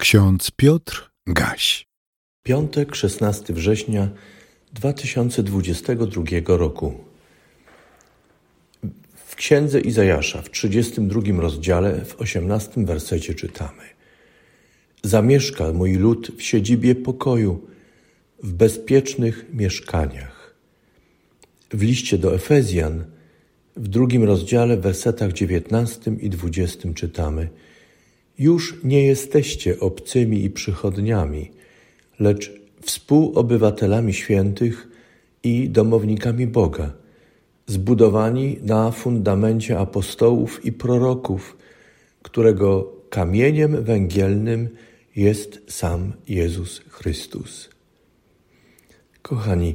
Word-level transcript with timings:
Ksiądz 0.00 0.50
Piotr 0.50 1.10
Gaś. 1.26 1.86
Piątek, 2.42 2.94
16 2.94 3.54
września 3.54 4.08
2022 4.72 6.22
roku. 6.46 6.94
W 9.14 9.36
księdze 9.36 9.80
Izajasza 9.80 10.42
w 10.42 10.50
32 10.50 11.40
rozdziale 11.40 12.04
w 12.04 12.20
18 12.20 12.84
wersecie 12.84 13.34
czytamy: 13.34 13.82
Zamieszka 15.02 15.72
mój 15.72 15.92
lud 15.92 16.30
w 16.36 16.42
siedzibie 16.42 16.94
pokoju, 16.94 17.66
w 18.42 18.52
bezpiecznych 18.52 19.46
mieszkaniach. 19.52 20.54
W 21.70 21.82
liście 21.82 22.18
do 22.18 22.34
Efezjan 22.34 23.04
w 23.76 23.88
drugim 23.88 24.24
rozdziale 24.24 24.76
w 24.76 24.80
wersetach 24.80 25.32
19 25.32 26.12
i 26.20 26.30
20 26.30 26.88
czytamy: 26.94 27.48
już 28.40 28.76
nie 28.84 29.04
jesteście 29.06 29.80
obcymi 29.80 30.44
i 30.44 30.50
przychodniami, 30.50 31.50
lecz 32.20 32.52
współobywatelami 32.82 34.14
świętych 34.14 34.88
i 35.42 35.68
domownikami 35.68 36.46
Boga, 36.46 36.92
zbudowani 37.66 38.56
na 38.62 38.90
fundamencie 38.90 39.78
apostołów 39.78 40.64
i 40.64 40.72
proroków, 40.72 41.56
którego 42.22 42.92
kamieniem 43.10 43.84
węgielnym 43.84 44.68
jest 45.16 45.60
sam 45.68 46.12
Jezus 46.28 46.80
Chrystus. 46.88 47.70
Kochani, 49.22 49.74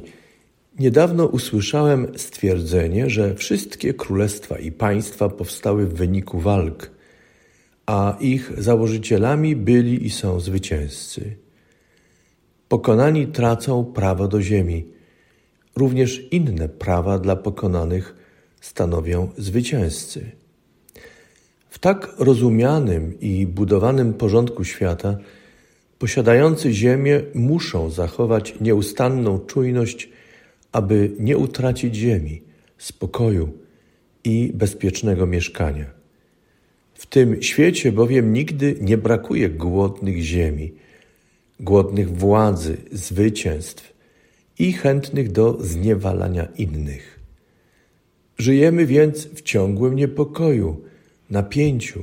niedawno 0.78 1.26
usłyszałem 1.26 2.06
stwierdzenie, 2.16 3.10
że 3.10 3.34
wszystkie 3.34 3.94
królestwa 3.94 4.58
i 4.58 4.72
państwa 4.72 5.28
powstały 5.28 5.86
w 5.86 5.94
wyniku 5.94 6.40
walk– 6.40 6.90
a 7.86 8.16
ich 8.20 8.52
założycielami 8.58 9.56
byli 9.56 10.06
i 10.06 10.10
są 10.10 10.40
zwycięzcy. 10.40 11.36
Pokonani 12.68 13.26
tracą 13.26 13.84
prawo 13.84 14.28
do 14.28 14.42
ziemi. 14.42 14.86
Również 15.76 16.22
inne 16.30 16.68
prawa 16.68 17.18
dla 17.18 17.36
pokonanych 17.36 18.14
stanowią 18.60 19.28
zwycięzcy. 19.36 20.30
W 21.70 21.78
tak 21.78 22.14
rozumianym 22.18 23.20
i 23.20 23.46
budowanym 23.46 24.14
porządku 24.14 24.64
świata 24.64 25.18
posiadający 25.98 26.72
ziemię 26.72 27.22
muszą 27.34 27.90
zachować 27.90 28.54
nieustanną 28.60 29.38
czujność, 29.38 30.08
aby 30.72 31.10
nie 31.18 31.38
utracić 31.38 31.94
ziemi, 31.94 32.42
spokoju 32.78 33.52
i 34.24 34.52
bezpiecznego 34.54 35.26
mieszkania. 35.26 35.96
W 36.96 37.06
tym 37.06 37.42
świecie 37.42 37.92
bowiem 37.92 38.32
nigdy 38.32 38.76
nie 38.80 38.98
brakuje 38.98 39.48
głodnych 39.48 40.22
ziemi, 40.22 40.72
głodnych 41.60 42.18
władzy, 42.18 42.76
zwycięstw 42.92 43.92
i 44.58 44.72
chętnych 44.72 45.32
do 45.32 45.56
zniewalania 45.60 46.48
innych. 46.58 47.20
Żyjemy 48.38 48.86
więc 48.86 49.26
w 49.26 49.42
ciągłym 49.42 49.96
niepokoju, 49.96 50.80
napięciu, 51.30 52.02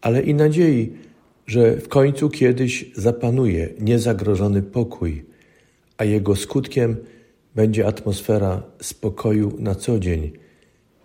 ale 0.00 0.22
i 0.22 0.34
nadziei, 0.34 0.92
że 1.46 1.76
w 1.76 1.88
końcu 1.88 2.30
kiedyś 2.30 2.90
zapanuje 2.96 3.68
niezagrożony 3.80 4.62
pokój, 4.62 5.24
a 5.96 6.04
jego 6.04 6.36
skutkiem 6.36 6.96
będzie 7.54 7.86
atmosfera 7.86 8.62
spokoju 8.80 9.56
na 9.58 9.74
co 9.74 9.98
dzień 9.98 10.32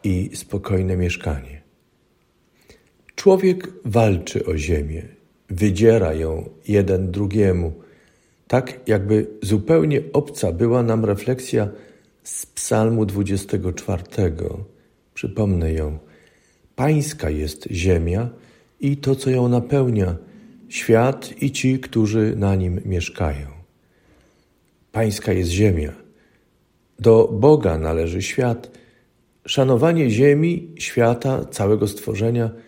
i 0.03 0.30
spokojne 0.33 0.98
mieszkanie. 0.98 1.64
Człowiek 3.25 3.67
walczy 3.85 4.45
o 4.45 4.57
ziemię, 4.57 5.03
wydziera 5.49 6.13
ją 6.13 6.49
jeden 6.67 7.11
drugiemu, 7.11 7.73
tak 8.47 8.79
jakby 8.87 9.27
zupełnie 9.41 10.01
obca 10.13 10.51
była 10.51 10.83
nam 10.83 11.05
refleksja 11.05 11.69
z 12.23 12.45
Psalmu 12.45 13.05
24. 13.05 14.03
Przypomnę 15.14 15.73
ją. 15.73 15.97
Pańska 16.75 17.30
jest 17.30 17.67
ziemia 17.71 18.30
i 18.80 18.97
to, 18.97 19.15
co 19.15 19.30
ją 19.30 19.47
napełnia, 19.47 20.15
świat 20.69 21.41
i 21.41 21.52
ci, 21.52 21.80
którzy 21.80 22.35
na 22.35 22.55
nim 22.55 22.81
mieszkają. 22.85 23.47
Pańska 24.91 25.33
jest 25.33 25.52
ziemia. 25.52 25.93
Do 26.99 27.30
Boga 27.33 27.77
należy 27.77 28.21
świat. 28.21 28.71
Szanowanie 29.47 30.09
ziemi, 30.09 30.71
świata, 30.80 31.45
całego 31.45 31.87
stworzenia– 31.87 32.49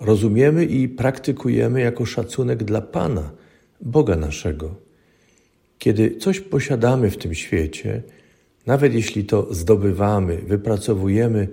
rozumiemy 0.00 0.64
i 0.64 0.88
praktykujemy 0.88 1.80
jako 1.80 2.06
szacunek 2.06 2.64
dla 2.64 2.80
Pana, 2.80 3.30
Boga 3.80 4.16
naszego. 4.16 4.74
Kiedy 5.78 6.16
coś 6.16 6.40
posiadamy 6.40 7.10
w 7.10 7.16
tym 7.16 7.34
świecie, 7.34 8.02
nawet 8.66 8.94
jeśli 8.94 9.24
to 9.24 9.54
zdobywamy, 9.54 10.36
wypracowujemy, 10.36 11.48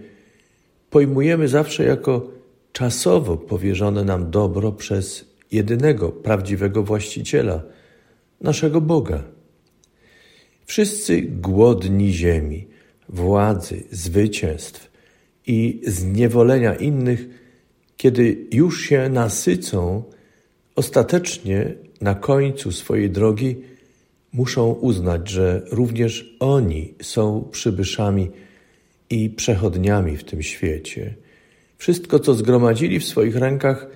pojmujemy 0.89 1.47
zawsze 1.47 1.83
jako 1.83 2.31
czasowo 2.71 3.37
powierzone 3.37 4.03
nam 4.03 4.31
dobro 4.31 4.71
przez 4.71 5.25
jedynego 5.51 6.09
prawdziwego 6.09 6.83
właściciela, 6.83 7.63
naszego 8.41 8.81
Boga. 8.81 9.23
Wszyscy 10.65 11.21
głodni 11.21 12.13
ziemi, 12.13 12.67
władzy, 13.09 13.83
zwycięstw 13.91 14.91
i 15.47 15.81
zniewolenia 15.87 16.75
innych 16.75 17.42
kiedy 18.03 18.47
już 18.51 18.81
się 18.81 19.09
nasycą, 19.09 20.03
ostatecznie 20.75 21.73
na 22.01 22.15
końcu 22.15 22.71
swojej 22.71 23.09
drogi 23.09 23.55
muszą 24.33 24.71
uznać, 24.71 25.29
że 25.29 25.61
również 25.71 26.35
oni 26.39 26.93
są 27.01 27.49
przybyszami 27.51 28.31
i 29.09 29.29
przechodniami 29.29 30.17
w 30.17 30.23
tym 30.23 30.43
świecie. 30.43 31.15
Wszystko, 31.77 32.19
co 32.19 32.33
zgromadzili 32.33 32.99
w 32.99 33.05
swoich 33.05 33.35
rękach, 33.35 33.87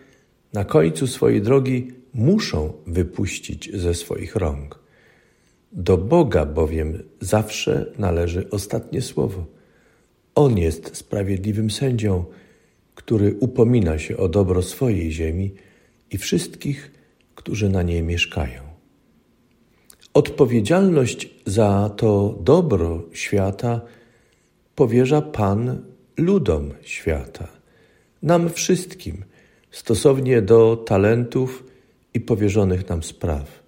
na 0.54 0.66
końcu 0.66 1.08
swojej 1.08 1.42
drogi 1.42 1.92
muszą 2.14 2.74
wypuścić 2.86 3.72
ze 3.74 3.94
swoich 3.94 4.36
rąk. 4.36 4.80
Do 5.72 5.98
Boga 5.98 6.46
bowiem 6.46 7.04
zawsze 7.20 7.94
należy 7.98 8.50
ostatnie 8.50 9.02
słowo. 9.02 9.46
On 10.36 10.58
jest 10.58 10.98
sprawiedliwym 10.98 11.72
sędzią 11.72 12.26
który 12.98 13.36
upomina 13.40 14.00
się 14.00 14.18
o 14.18 14.30
dobro 14.30 14.62
swojej 14.62 15.12
ziemi 15.12 15.54
i 16.12 16.18
wszystkich, 16.18 16.92
którzy 17.36 17.70
na 17.70 17.84
niej 17.84 18.04
mieszkają. 18.04 18.62
Odpowiedzialność 20.14 21.30
za 21.46 21.90
to 21.98 22.38
dobro 22.42 23.04
świata 23.14 23.82
powierza 24.76 25.22
Pan 25.22 25.84
ludom 26.18 26.74
świata, 26.82 27.48
nam 28.24 28.50
wszystkim, 28.50 29.24
stosownie 29.72 30.42
do 30.42 30.76
talentów 30.76 31.64
i 32.14 32.20
powierzonych 32.20 32.90
nam 32.90 33.04
spraw. 33.04 33.64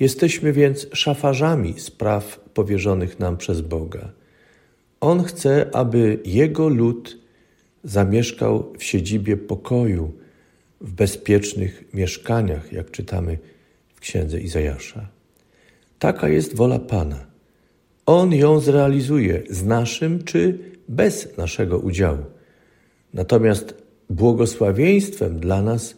Jesteśmy 0.00 0.52
więc 0.52 0.86
szafarzami 0.92 1.80
spraw 1.80 2.40
powierzonych 2.54 3.18
nam 3.18 3.36
przez 3.36 3.60
Boga. 3.60 4.12
On 5.00 5.22
chce, 5.22 5.70
aby 5.72 6.18
Jego 6.24 6.68
lud 6.68 7.27
zamieszkał 7.84 8.72
w 8.78 8.84
siedzibie 8.84 9.36
pokoju, 9.36 10.12
w 10.80 10.92
bezpiecznych 10.92 11.84
mieszkaniach, 11.94 12.72
jak 12.72 12.90
czytamy 12.90 13.38
w 13.94 14.00
księdze 14.00 14.40
Izajasza. 14.40 15.08
Taka 15.98 16.28
jest 16.28 16.56
wola 16.56 16.78
Pana. 16.78 17.26
On 18.06 18.34
ją 18.34 18.60
zrealizuje 18.60 19.42
z 19.50 19.64
naszym 19.64 20.24
czy 20.24 20.58
bez 20.88 21.36
naszego 21.36 21.78
udziału. 21.78 22.24
Natomiast 23.14 23.74
błogosławieństwem 24.10 25.40
dla 25.40 25.62
nas 25.62 25.96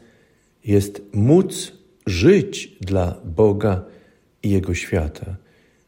jest 0.65 1.03
móc 1.13 1.73
żyć 2.07 2.77
dla 2.81 3.21
Boga 3.25 3.85
i 4.43 4.51
Jego 4.51 4.75
świata, 4.75 5.37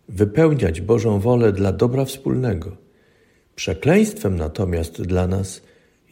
wypełniać 0.08 0.80
Bożą 0.80 1.20
wolę 1.20 1.52
dla 1.52 1.72
dobra 1.72 2.04
wspólnego. 2.04 2.76
Przekleństwem 3.54 4.36
natomiast 4.36 5.02
dla 5.02 5.26
nas 5.26 5.62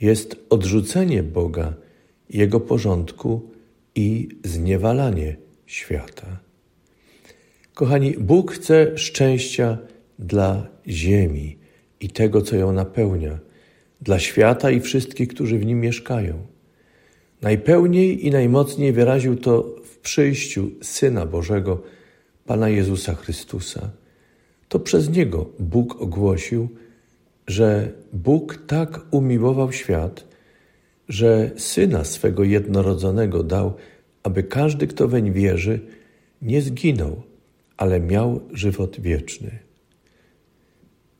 jest 0.00 0.37
odrzucenie 0.50 1.23
Boga, 1.23 1.75
Jego 2.31 2.61
porządku 2.61 3.50
i 3.94 4.29
zniewalanie 4.44 5.37
świata. 5.67 6.41
Kochani, 7.75 8.12
Bóg 8.12 8.52
chce 8.52 8.99
szczęścia 8.99 9.79
dla 10.19 10.67
ziemi 10.88 11.58
i 12.00 12.11
tego, 12.11 12.43
co 12.43 12.56
ją 12.56 12.73
napełnia, 12.73 13.38
dla 14.00 14.19
świata 14.19 14.70
i 14.70 14.81
wszystkich, 14.81 15.29
którzy 15.29 15.58
w 15.58 15.67
nim 15.67 15.81
mieszkają. 15.81 16.47
Najpełniej 17.43 18.26
i 18.26 18.31
najmocniej 18.31 18.93
wyraził 18.93 19.37
to 19.37 19.76
w 19.85 19.99
przyjściu 19.99 20.70
Syna 20.82 21.26
Bożego, 21.26 21.82
Pana 22.47 22.69
Jezusa 22.69 23.14
Chrystusa. 23.14 23.91
To 24.69 24.81
przez 24.81 25.11
Niego 25.11 25.50
Bóg 25.58 26.02
ogłosił, 26.02 26.69
że 27.46 27.92
Bóg 28.12 28.58
tak 28.66 29.00
umiłował 29.10 29.72
świat, 29.72 30.25
że 31.08 31.50
Syna 31.56 32.04
swego 32.04 32.44
jednorodzonego 32.44 33.42
dał, 33.42 33.75
aby 34.22 34.42
każdy, 34.42 34.87
kto 34.87 35.08
weń 35.08 35.32
wierzy, 35.32 35.81
nie 36.42 36.62
zginął, 36.62 37.22
ale 37.76 38.00
miał 38.00 38.40
żywot 38.52 39.00
wieczny. 39.00 39.58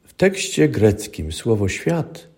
W 0.05 0.15
tekście 0.15 0.69
greckim 0.69 1.33
słowo 1.33 1.69
świat 1.69 2.29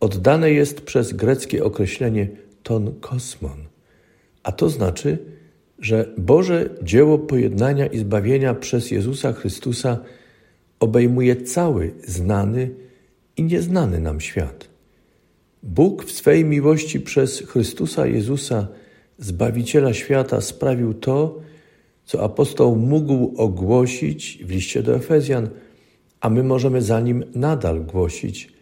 oddane 0.00 0.50
jest 0.50 0.80
przez 0.80 1.12
greckie 1.12 1.64
określenie 1.64 2.28
ton 2.62 3.00
kosmon, 3.00 3.64
a 4.42 4.52
to 4.52 4.68
znaczy, 4.68 5.18
że 5.78 6.08
Boże 6.18 6.70
dzieło 6.82 7.18
pojednania 7.18 7.86
i 7.86 7.98
zbawienia 7.98 8.54
przez 8.54 8.90
Jezusa 8.90 9.32
Chrystusa 9.32 9.98
obejmuje 10.80 11.36
cały 11.36 11.94
znany 12.04 12.70
i 13.38 13.42
nieznany 13.42 14.00
nam 14.00 14.20
świat. 14.20 14.68
Bóg 15.62 16.04
w 16.04 16.12
swej 16.12 16.44
miłości 16.44 17.00
przez 17.00 17.40
Chrystusa 17.40 18.06
Jezusa, 18.06 18.68
Zbawiciela 19.18 19.94
świata, 19.94 20.40
sprawił 20.40 20.94
to, 20.94 21.40
co 22.04 22.24
apostoł 22.24 22.76
mógł 22.76 23.34
ogłosić 23.36 24.38
w 24.44 24.50
liście 24.50 24.82
do 24.82 24.94
Efezjan, 24.94 25.48
a 26.20 26.30
my 26.30 26.42
możemy 26.42 26.82
za 26.82 27.00
nim 27.00 27.24
nadal 27.34 27.84
głosić. 27.84 28.52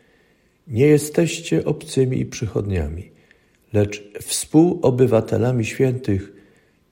Nie 0.66 0.86
jesteście 0.86 1.64
obcymi 1.64 2.20
i 2.20 2.26
przychodniami, 2.26 3.10
lecz 3.72 4.12
współobywatelami 4.22 5.64
świętych 5.64 6.32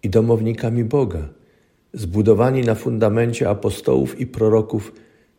i 0.03 0.11
domownikami 0.11 0.85
Boga, 0.85 1.29
zbudowani 1.93 2.63
na 2.63 2.75
fundamencie 2.75 3.49
apostołów 3.49 4.21
i 4.21 4.27
proroków, 4.27 4.93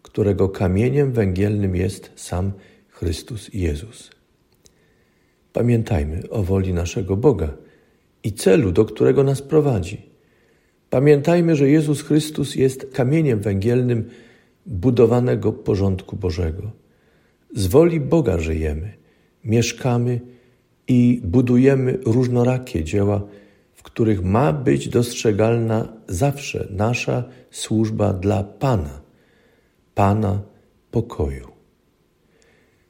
którego 0.06 0.50
kamieniem 0.50 1.12
węgielnym 1.12 1.76
jest 1.76 2.12
sam 2.16 2.52
Chrystus 2.90 3.50
Jezus. 3.54 4.12
Pamiętajmy 5.54 6.30
o 6.30 6.44
woli 6.44 6.74
naszego 6.74 7.18
Boga 7.18 7.54
i 8.24 8.34
celu, 8.34 8.72
do 8.72 8.86
którego 8.86 9.24
nas 9.24 9.42
prowadzi. 9.42 10.02
Pamiętajmy, 10.90 11.56
że 11.56 11.70
Jezus 11.70 12.02
Chrystus 12.02 12.56
jest 12.56 12.92
kamieniem 12.94 13.40
węgielnym 13.40 14.10
budowanego 14.66 15.54
porządku 15.54 16.16
Bożego. 16.16 16.72
Z 17.56 17.68
woli 17.68 18.00
Boga 18.00 18.40
żyjemy, 18.40 18.94
mieszkamy 19.44 20.20
i 20.88 21.22
budujemy 21.24 22.00
różnorakie 22.06 22.84
dzieła, 22.84 23.22
w 23.74 23.84
których 23.84 24.24
ma 24.24 24.54
być 24.54 24.90
dostrzegalna 24.90 25.94
zawsze 26.08 26.68
nasza 26.72 27.24
służba 27.52 28.14
dla 28.14 28.44
Pana, 28.44 29.05
Pana 29.96 30.42
pokoju. 30.92 31.48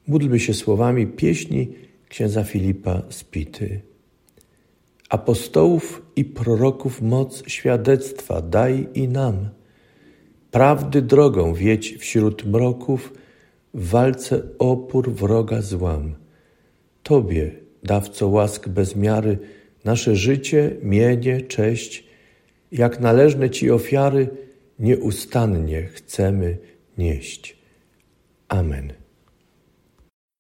Módlmy 0.07 0.40
się 0.40 0.54
słowami 0.54 1.07
pieśni 1.07 1.74
księdza 2.10 2.44
Filipa 2.44 3.02
Spity. 3.10 3.81
Apostołów 5.10 6.02
i 6.16 6.25
proroków 6.25 7.02
moc 7.02 7.50
świadectwa 7.50 8.42
daj 8.42 8.88
i 8.94 9.07
nam. 9.07 9.50
Prawdy 10.52 11.02
drogą 11.02 11.54
wiedź 11.54 11.98
wśród 11.98 12.46
mroków, 12.46 13.13
w 13.74 13.90
walce 13.90 14.42
opór 14.60 15.12
wroga 15.12 15.62
złam. 15.62 16.16
Tobie, 17.04 17.51
dawco 17.84 18.28
łask 18.28 18.69
bez 18.69 18.96
miary, 18.96 19.38
nasze 19.84 20.16
życie, 20.16 20.75
mienie, 20.84 21.42
cześć, 21.42 22.04
jak 22.72 23.00
należne 23.00 23.50
Ci 23.50 23.72
ofiary, 23.72 24.28
nieustannie 24.80 25.84
chcemy 25.84 26.58
nieść. 26.97 27.57
Amen. 28.50 29.05